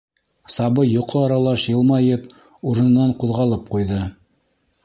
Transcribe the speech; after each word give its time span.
Сабый 0.53 0.87
йоҡо 0.93 1.19
аралаш 1.25 1.67
йылмайып, 1.73 2.25
урынынан 2.73 3.15
ҡуҙғалып 3.25 3.71
ҡуйҙы. 3.77 4.01